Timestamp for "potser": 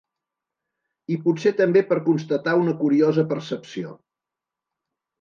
1.25-1.51